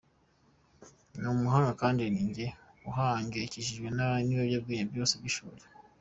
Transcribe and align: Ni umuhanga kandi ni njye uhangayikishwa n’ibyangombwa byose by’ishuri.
Ni 1.19 1.27
umuhanga 1.35 1.71
kandi 1.81 2.01
ni 2.13 2.23
njye 2.29 2.47
uhangayikishwa 2.89 3.87
n’ibyangombwa 4.25 4.81
byose 4.91 5.13
by’ishuri. 5.21 5.61